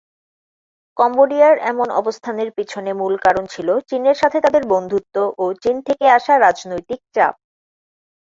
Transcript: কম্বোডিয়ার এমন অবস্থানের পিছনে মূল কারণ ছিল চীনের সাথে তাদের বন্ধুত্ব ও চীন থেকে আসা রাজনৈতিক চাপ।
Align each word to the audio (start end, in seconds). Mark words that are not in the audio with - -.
কম্বোডিয়ার 0.97 1.55
এমন 1.71 1.87
অবস্থানের 2.01 2.49
পিছনে 2.57 2.91
মূল 2.93 3.13
কারণ 3.25 3.43
ছিল 3.53 3.67
চীনের 3.89 4.17
সাথে 4.21 4.37
তাদের 4.45 4.63
বন্ধুত্ব 4.73 5.15
ও 5.37 5.45
চীন 5.63 5.75
থেকে 5.87 6.05
আসা 6.17 6.33
রাজনৈতিক 6.37 7.01
চাপ। 7.15 7.33